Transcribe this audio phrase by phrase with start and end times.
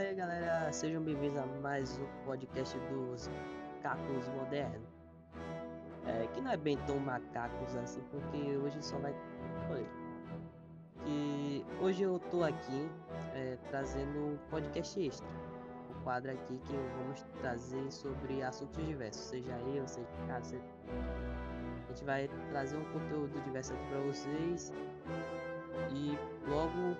[0.00, 4.88] aí galera, sejam bem-vindos a mais um podcast dos Macacos Modernos.
[6.06, 9.14] É, que não é bem tão macacos assim, porque hoje só vai.
[9.70, 9.84] Olha,
[11.04, 12.90] que hoje eu tô aqui
[13.34, 15.28] é, trazendo um podcast extra.
[15.90, 20.08] Um quadro aqui que vamos trazer sobre assuntos diversos, seja eu, seja
[20.40, 20.64] seja...
[21.84, 24.72] A gente vai trazer um conteúdo diverso aqui para vocês
[25.92, 26.96] e logo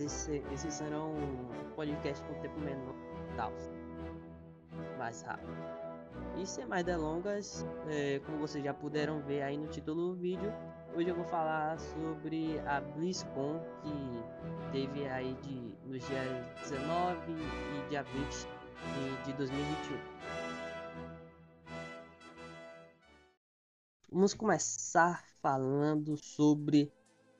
[0.00, 2.94] esse, esse serão um podcast com tempo menor
[3.36, 3.52] tal,
[4.98, 5.52] mais rápido.
[6.36, 10.52] E sem mais delongas, é, como vocês já puderam ver aí no título do vídeo,
[10.94, 17.88] hoje eu vou falar sobre a BlizzCon que teve aí de, nos dias 19 e
[17.88, 20.14] dia 20 de 2021.
[24.10, 26.92] Vamos começar falando sobre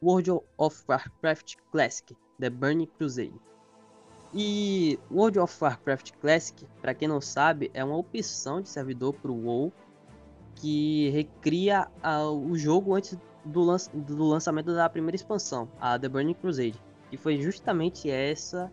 [0.03, 3.41] World of Warcraft Classic, The Burning Crusade.
[4.33, 9.31] E World of Warcraft Classic, para quem não sabe, é uma opção de servidor para
[9.31, 9.73] o WoW
[10.57, 16.35] que recria uh, o jogo antes do, do, lançamento da primeira expansão, a The Burning
[16.35, 18.73] Crusade, que foi justamente essa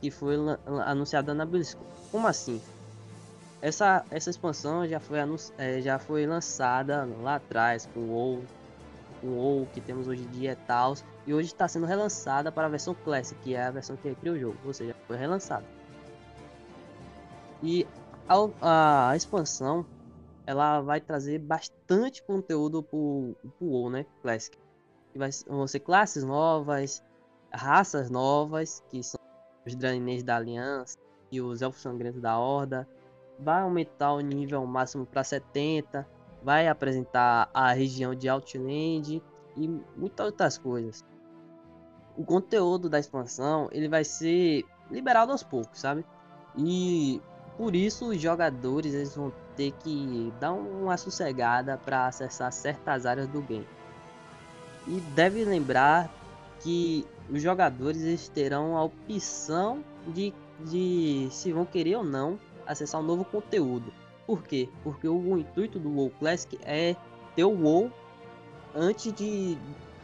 [0.00, 0.36] que foi
[0.84, 1.84] anunciada na BlizzCon.
[2.10, 2.60] Como assim?
[3.62, 5.18] Essa, essa expansão já foi,
[5.58, 8.44] é, já foi lançada lá atrás com o WoW
[9.26, 10.94] o WoW que temos hoje em dia e tal.
[11.26, 14.32] E hoje está sendo relançada para a versão Classic, que é a versão que cria
[14.32, 15.64] o jogo, ou seja, foi relançada.
[17.62, 17.86] E
[18.28, 19.84] a, a, expansão
[20.46, 24.06] ela vai trazer bastante conteúdo para o WoW, né?
[24.22, 24.56] Classic.
[25.14, 27.02] E vai, vão ser classes novas,
[27.52, 29.20] raças novas, que são
[29.66, 30.96] os Draenês da Aliança
[31.32, 32.88] e os Elfos Sangrentos da Horda.
[33.38, 36.06] Vai aumentar o nível máximo para 70
[36.46, 39.20] vai apresentar a região de Outland
[39.56, 41.04] e muitas outras coisas.
[42.16, 46.04] O conteúdo da expansão ele vai ser liberado aos poucos, sabe?
[46.56, 47.20] E
[47.56, 53.26] por isso os jogadores eles vão ter que dar uma sossegada para acessar certas áreas
[53.26, 53.66] do game.
[54.86, 56.08] E deve lembrar
[56.60, 63.00] que os jogadores eles terão a opção de, de se vão querer ou não acessar
[63.00, 63.92] um novo conteúdo.
[64.26, 64.68] Por quê?
[64.82, 66.96] Porque o intuito do WoW Classic é
[67.34, 67.92] ter o WoW
[68.74, 69.56] antes de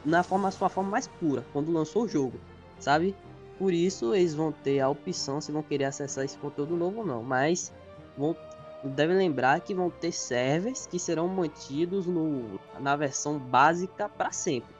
[0.04, 2.38] na forma sua forma mais pura, quando lançou o jogo,
[2.78, 3.14] sabe?
[3.58, 7.06] Por isso eles vão ter a opção se vão querer acessar esse conteúdo novo ou
[7.06, 7.72] não, mas
[8.16, 8.36] vão
[8.84, 14.74] devem lembrar que vão ter servers que serão mantidos no, na versão básica para sempre.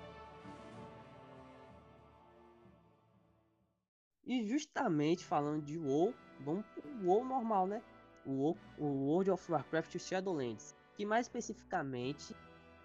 [4.27, 7.83] E justamente falando de WoW, vamos pro WoW normal, né?
[8.25, 12.34] O, o World of Warcraft Shadowlands, que mais especificamente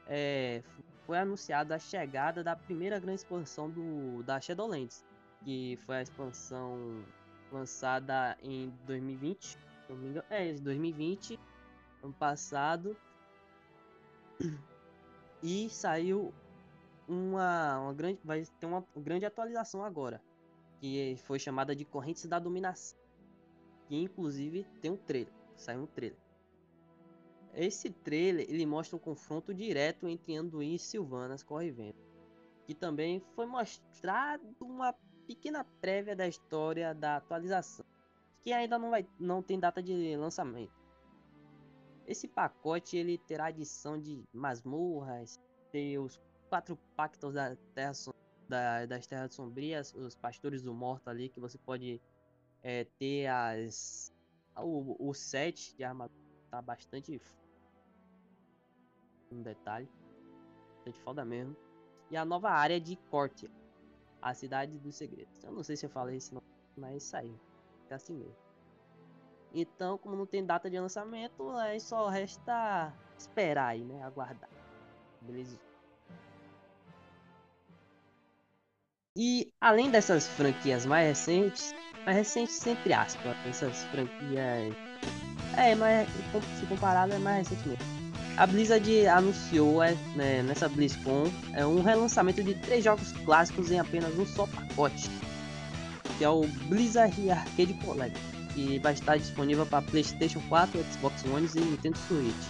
[0.08, 0.64] é,
[1.06, 5.06] foi anunciada a chegada da primeira grande expansão do, da Shadowlands,
[5.44, 7.04] que foi a expansão
[7.52, 9.58] lançada em 2020,
[9.90, 11.40] não me engano, é, 2020,
[12.04, 12.98] ano passado,
[15.42, 16.34] e saiu
[17.08, 20.22] uma, uma grande, vai ter uma grande atualização agora,
[20.80, 22.97] que foi chamada de Correntes da Dominação
[23.96, 26.18] inclusive tem um trailer, saiu um trailer.
[27.54, 31.98] Esse trailer ele mostra um confronto direto entre Anduin e Sylvanas Corrivento,
[32.66, 34.94] que também foi mostrado uma
[35.26, 37.86] pequena prévia da história da atualização,
[38.44, 40.74] que ainda não vai não tem data de lançamento.
[42.06, 45.40] Esse pacote ele terá adição de masmorras,
[45.72, 47.92] ter os quatro pactos da terra,
[48.48, 52.02] da, das terras sombrias, os pastores do morto ali que você pode
[52.64, 54.14] é, ter as.
[54.58, 56.20] O, o set de armadura
[56.50, 57.22] tá bastante.
[59.32, 59.90] Um detalhe.
[60.76, 61.56] Bastante foda mesmo.
[62.10, 63.50] E a nova área de Corte.
[64.22, 65.44] A cidade dos segredos.
[65.44, 66.42] Eu não sei se eu falei isso,
[66.76, 67.40] mas é isso aí.
[67.90, 68.36] É assim mesmo.
[69.54, 74.04] Então, como não tem data de lançamento, aí só resta esperar aí, né?
[74.04, 74.50] Aguardar.
[75.22, 75.60] Beleza?
[79.20, 81.74] E além dessas franquias mais recentes,
[82.06, 84.76] mais recentes entre aspas, essas franquias.
[85.58, 86.08] É, mas
[86.60, 87.84] se comparado é mais recente mesmo.
[88.38, 93.80] A Blizzard anunciou é, né, nessa BlizzCon é um relançamento de três jogos clássicos em
[93.80, 95.10] apenas um só pacote,
[96.20, 98.22] que é o Blizzard Arcade Collection,
[98.54, 102.48] que vai estar disponível para PlayStation 4, Xbox One e Nintendo Switch.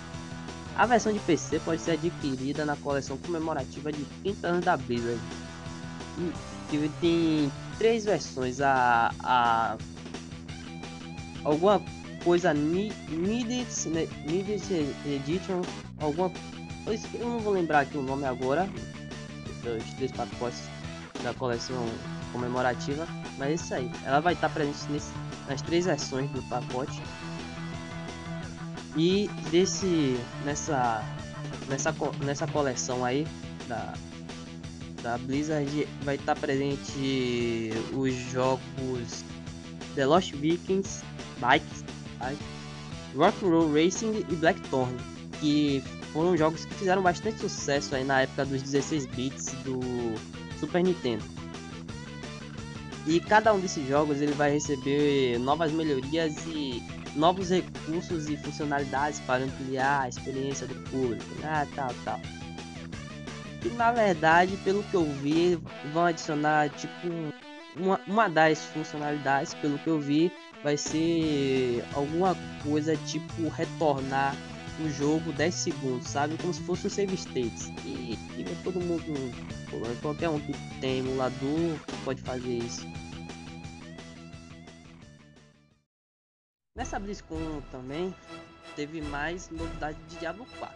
[0.76, 5.22] A versão de PC pode ser adquirida na coleção comemorativa de 30 anos da Blizzard
[6.70, 8.62] que tem três versões.
[8.62, 9.78] A, a
[11.44, 11.82] alguma
[12.24, 14.62] coisa Needed, né, Needed
[15.06, 15.62] Edition,
[16.00, 16.32] alguma
[17.14, 18.70] eu não vou lembrar aqui o nome agora.
[19.66, 20.64] Os três pacotes
[21.22, 21.86] da coleção
[22.32, 23.06] comemorativa.
[23.38, 23.92] Mas é isso aí.
[24.06, 25.12] Ela vai estar presente nesse,
[25.50, 27.02] nas três versões do pacote.
[28.96, 31.04] E desse nessa
[31.70, 31.94] nessa
[32.24, 33.28] nessa coleção aí
[33.68, 33.94] da
[35.02, 39.24] da Blizzard vai estar presente os jogos
[39.96, 41.04] The Lost Vikings,
[41.40, 41.84] Bikes,
[43.16, 44.96] Rock Roll Racing e Blackthorn,
[45.40, 45.84] que
[46.14, 49.80] foram jogos que fizeram bastante sucesso aí na época dos 16 bits do
[50.60, 51.24] Super Nintendo.
[53.06, 56.84] E cada um desses jogos ele vai receber novas melhorias e
[57.16, 62.20] novos recursos e funcionalidades para ampliar a experiência do público, ah, tal, tal.
[63.68, 65.60] E na verdade, pelo que eu vi,
[65.92, 67.08] vão adicionar tipo
[67.76, 70.32] uma, uma das funcionalidades, pelo que eu vi,
[70.64, 72.34] vai ser alguma
[72.64, 74.34] coisa tipo retornar
[74.80, 76.38] o jogo 10 segundos, sabe?
[76.38, 77.68] Como se fosse um save states.
[77.84, 79.04] E, e todo mundo,
[80.02, 82.88] qualquer um que tem emulador pode fazer isso.
[86.74, 88.16] Nessa BlizzCon também
[88.78, 90.76] teve mais novidade de Diablo 4,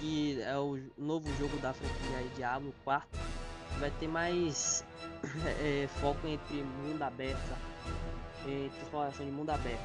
[0.00, 3.08] que é o novo jogo da franquia Diablo 4.
[3.78, 4.84] Vai ter mais
[5.60, 7.56] é, foco entre mundo aberto,
[8.46, 9.84] entre exploração de mundo aberto.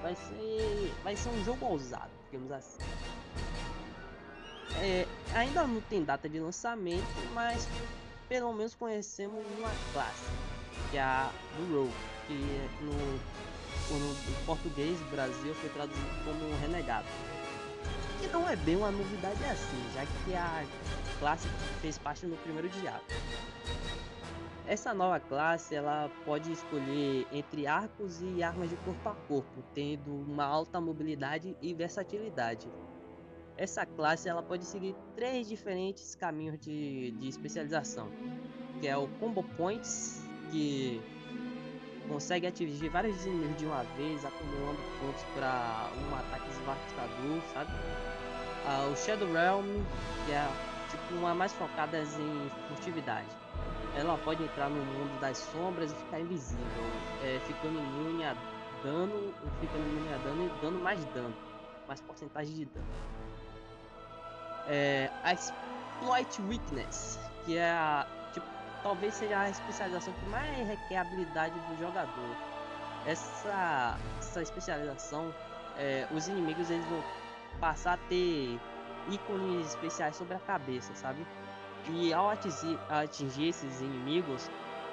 [0.00, 2.78] Vai ser, vai ser um jogo ousado, digamos assim.
[4.80, 7.04] É, ainda não tem data de lançamento,
[7.34, 7.68] mas
[8.28, 10.30] pelo menos conhecemos uma classe,
[10.90, 11.92] que é a do Rogue,
[12.28, 13.38] que no
[13.90, 17.06] no português Brasil foi traduzido como renegado.
[18.32, 20.64] Não é bem uma novidade assim, já que a
[21.18, 21.48] classe
[21.80, 23.04] fez parte no primeiro diabo.
[24.66, 30.14] Essa nova classe ela pode escolher entre arcos e armas de corpo a corpo, tendo
[30.14, 32.68] uma alta mobilidade e versatilidade.
[33.56, 38.08] Essa classe ela pode seguir três diferentes caminhos de, de especialização,
[38.78, 41.00] que é o Combo Points, que
[42.08, 47.70] consegue atingir vários inimigos de uma vez, acumulando pontos para um ataque devastador, sabe?
[48.66, 49.84] Ah, o Shadow Realm,
[50.26, 50.48] que é
[50.90, 53.28] tipo uma mais focada em furtividade.
[53.94, 56.64] Ela pode entrar no mundo das sombras e ficar invisível,
[57.22, 58.34] é, ficando imune a
[58.82, 61.34] dano, ficando imune a dano e dando mais dano,
[61.86, 62.86] mais porcentagem de dano.
[64.66, 68.06] É, a Exploit Weakness, que é a
[68.82, 72.36] talvez seja a especialização que mais requer habilidade do jogador.
[73.06, 75.34] Essa, essa especialização,
[75.76, 77.02] é, os inimigos eles vão
[77.60, 78.60] passar a ter
[79.08, 81.26] ícones especiais sobre a cabeça, sabe?
[81.88, 84.50] E ao atingir, atingir esses inimigos,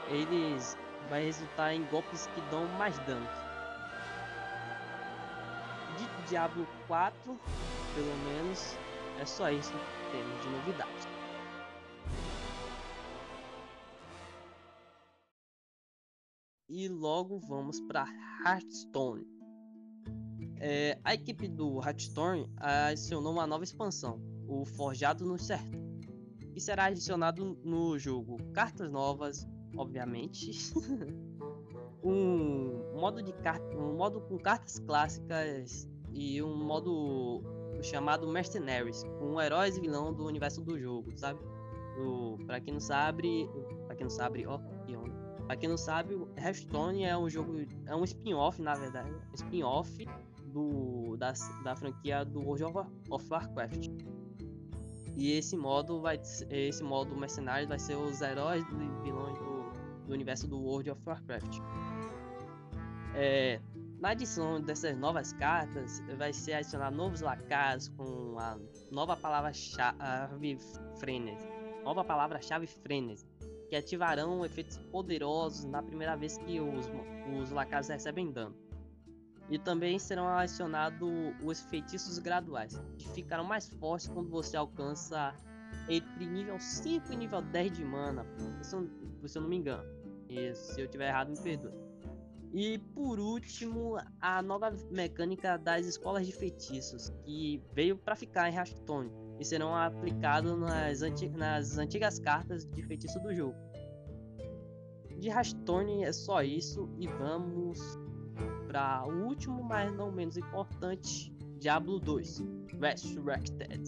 [0.07, 0.77] eles
[1.09, 3.27] vai resultar em golpes que dão mais dano.
[5.97, 7.15] De Diablo 4,
[7.95, 8.77] pelo menos,
[9.19, 11.07] é só isso que temos de novidade.
[16.75, 18.05] E logo vamos para
[18.45, 19.25] Hearthstone.
[20.59, 25.77] É, a equipe do Hearthstone adicionou uma nova expansão, o Forjado no Certo,
[26.53, 30.51] que será adicionado no jogo cartas novas, obviamente,
[32.03, 37.41] um modo de carta, um modo com cartas clássicas e um modo
[37.83, 41.39] chamado Mercenaries, com heróis e vilão do universo do jogo, sabe?
[42.45, 43.49] Para quem não sabe,
[43.87, 44.59] para quem não sabe, ó.
[45.45, 50.07] Pra quem não sabe, Hearthstone é um jogo, é um spin-off, na verdade, spin-off
[50.47, 52.63] do da, da franquia do World
[53.09, 53.89] of, Warcraft.
[55.15, 56.19] E esse modo vai
[56.49, 61.01] esse modo mercenário vai ser os heróis e vilões do, do universo do World of
[61.05, 61.59] Warcraft.
[63.13, 63.61] É,
[63.99, 68.57] na adição dessas novas cartas, vai ser adicionado novos lacais com a
[68.91, 70.57] nova palavra-chave
[70.99, 71.47] frenesi.
[71.83, 73.25] Nova palavra-chave frenesi
[73.69, 76.85] que ativarão efeitos poderosos na primeira vez que os,
[77.39, 77.51] os
[77.87, 78.55] recebem dano.
[79.49, 81.09] E também serão adicionados
[81.43, 85.35] os feitiços graduais, que ficarão mais fortes quando você alcança
[85.87, 88.25] entre nível 5 e nível 10 de mana,
[88.61, 89.83] se eu, não me engano.
[90.27, 91.73] E se eu tiver errado, me perdoe.
[92.53, 98.55] E por último, a nova mecânica das escolas de feitiços, que veio para ficar em
[98.55, 103.55] Hearthstone e serão aplicados nas, anti nas antigas cartas de feitiço do jogo.
[105.19, 107.79] De Hearthstone é só isso e vamos
[108.67, 112.43] para o último, mas não menos importante, Diablo 2
[112.79, 113.83] Resurrected.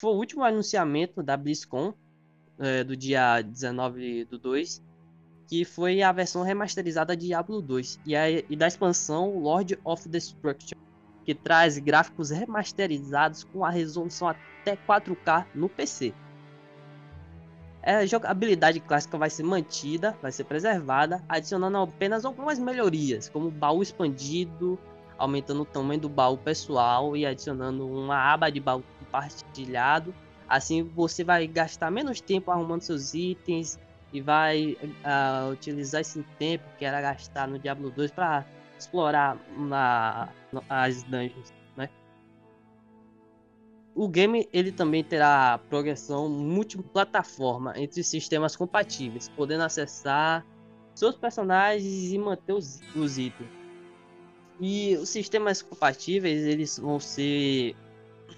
[0.00, 1.94] Foi o último anunciamento da BlizzCon
[2.58, 4.82] é, do dia 19 do 2
[5.46, 10.08] que foi a versão remasterizada de Diablo 2 e, a, e da expansão Lord of
[10.08, 10.83] Destruction
[11.24, 16.12] que traz gráficos remasterizados com a resolução até 4K no PC.
[17.82, 23.50] É, a jogabilidade clássica vai ser mantida, vai ser preservada, adicionando apenas algumas melhorias, como
[23.50, 24.78] baú expandido,
[25.18, 30.14] aumentando o tamanho do baú pessoal e adicionando uma aba de baú compartilhado.
[30.48, 33.78] Assim você vai gastar menos tempo arrumando seus itens
[34.12, 38.46] e vai uh, utilizar esse tempo que era gastar no Diablo 2 para
[38.78, 40.28] explorar na,
[40.68, 41.52] as dungeons
[43.94, 50.44] o game ele também terá progressão multiplataforma entre sistemas compatíveis, podendo acessar
[50.94, 53.48] seus personagens e manter os, os itens.
[54.60, 57.76] E os sistemas compatíveis eles vão ser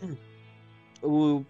[1.03, 1.43] o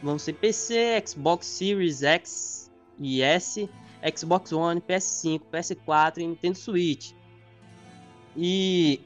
[0.00, 3.68] vão ser PC, Xbox Series X e S,
[4.16, 7.12] Xbox One, PS5, PS4 e Nintendo Switch.
[8.40, 9.00] E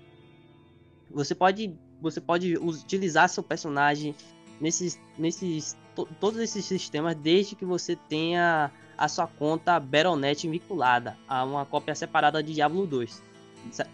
[1.10, 4.14] você pode você pode utilizar seu personagem
[4.60, 11.16] nesses, nesses to, todos esses sistemas desde que você tenha a sua conta Battle.net vinculada
[11.28, 13.22] a uma cópia separada de Diablo 2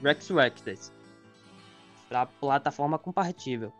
[0.02, 0.80] Resurrected
[2.08, 3.72] para plataforma compatível.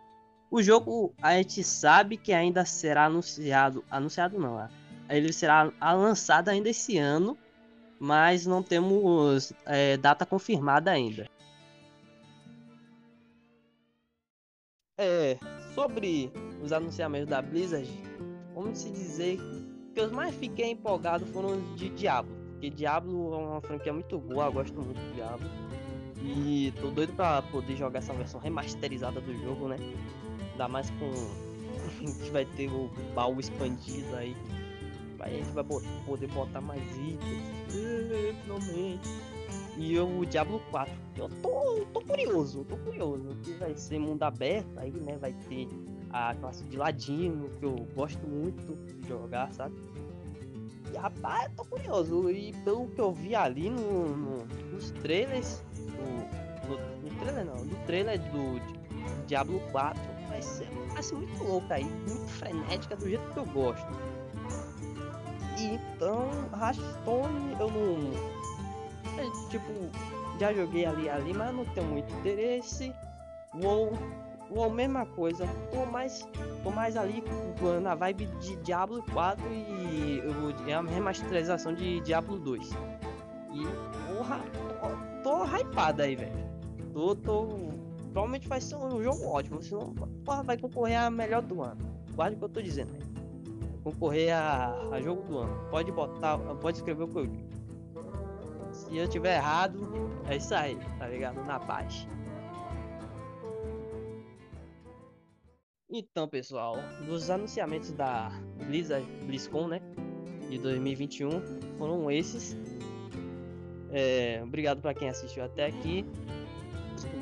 [0.50, 4.68] O jogo a gente sabe que ainda será anunciado, anunciado não,
[5.08, 7.36] ele será lançado ainda esse ano,
[7.98, 11.26] mas não temos é, data confirmada ainda.
[15.00, 15.38] É,
[15.76, 17.88] sobre os anunciamentos da Blizzard,
[18.52, 19.38] vamos se dizer
[19.94, 22.36] que os mais fiquei empolgado foram de Diablo.
[22.50, 25.48] Porque Diablo é uma franquia muito boa, eu gosto muito de Diablo.
[26.20, 29.76] E tô doido pra poder jogar essa versão remasterizada do jogo, né?
[30.50, 31.12] Ainda mais com.
[32.24, 34.36] que vai ter o baú expandido aí.
[35.20, 35.64] Aí a gente vai
[36.04, 38.42] poder botar mais itens.
[38.42, 39.08] Finalmente.
[39.78, 40.92] E o Diablo 4.
[41.16, 43.36] Eu tô, tô curioso, tô curioso.
[43.44, 45.16] Que vai ser mundo aberto aí, né?
[45.18, 45.68] Vai ter
[46.10, 49.76] a classe de ladino, que eu gosto muito de jogar, sabe?
[50.92, 52.28] E rapaz, eu tô curioso.
[52.30, 54.46] E pelo que eu vi ali no, no
[54.78, 55.62] nos trailers.
[55.76, 61.42] No, no, no, trailer não, no trailer do Diablo 4 vai ser, vai ser muito
[61.42, 63.86] louca aí, muito frenética do jeito que eu gosto.
[65.58, 68.37] E então, Hearthstone eu não
[69.50, 69.72] tipo,
[70.38, 72.92] já joguei ali ali, mas não tenho muito interesse.
[73.54, 73.92] Vou,
[74.50, 75.46] vou mesma coisa.
[75.70, 76.26] Tô mais,
[76.62, 77.22] tô mais ali
[77.82, 80.22] na vibe de Diablo 4 e
[80.66, 82.70] é a remasterização de Diablo 2.
[83.52, 83.64] E
[84.06, 84.40] porra,
[85.22, 86.48] tô, tô hypado aí, velho.
[86.92, 87.46] Tô, tô,
[88.12, 89.94] provavelmente vai ser um jogo ótimo, senão
[90.24, 91.78] porra, vai concorrer a melhor do ano.
[92.14, 93.08] Guarda o que eu tô dizendo, velho.
[93.82, 95.70] Concorrer a, a jogo do ano.
[95.70, 97.47] Pode botar, pode escrever o que eu digo.
[98.88, 99.86] Se eu tiver errado,
[100.28, 101.44] é isso aí, tá ligado?
[101.44, 102.06] Na paz.
[105.90, 106.76] Então, pessoal,
[107.06, 108.30] dos anunciamentos da
[108.66, 109.80] Blizzard, BlizzCon, né?
[110.48, 111.30] De 2021
[111.78, 112.56] foram esses.
[113.90, 116.04] É, obrigado para quem assistiu até aqui.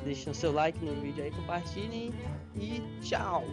[0.05, 2.13] Deixem seu like no vídeo aí, compartilhem
[2.55, 3.45] e tchau!